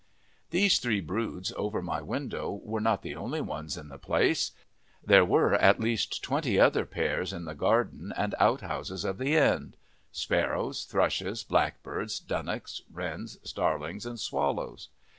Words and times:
These 0.49 0.79
three 0.79 0.99
broods 0.99 1.53
over 1.55 1.79
my 1.79 2.01
window 2.01 2.59
were 2.63 2.81
not 2.81 3.03
the 3.03 3.15
only 3.15 3.39
ones 3.39 3.77
in 3.77 3.89
the 3.89 3.99
place; 3.99 4.49
there 5.05 5.23
were 5.23 5.53
at 5.53 5.79
least 5.79 6.23
twenty 6.23 6.59
other 6.59 6.87
pairs 6.87 7.31
in 7.31 7.45
the 7.45 7.53
garden 7.53 8.11
and 8.17 8.33
outhouses 8.39 9.05
of 9.05 9.19
the 9.19 9.35
inn 9.35 9.75
sparrows, 10.11 10.85
thrushes, 10.85 11.43
blackbirds, 11.43 12.19
dunnocks, 12.19 12.81
wrens, 12.91 13.37
starlings, 13.43 14.07
and 14.07 14.19
swallows. 14.19 14.89